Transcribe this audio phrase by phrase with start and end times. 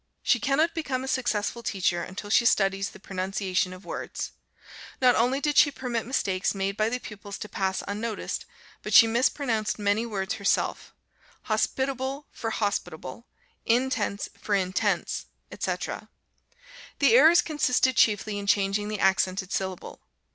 [0.23, 4.31] She cannot become a successful teacher until she studies the pronunciation of words.
[4.99, 8.47] Not only did she permit mistakes made by the pupils to pass unnoticed,
[8.81, 10.91] but she mis pronounced many words herself,
[11.43, 13.27] hos pit a ble, for hos pi ta ble,
[13.63, 16.09] in tense for in tense, etc.;
[16.97, 19.99] the errors consisted chiefly in changing the accented syllable.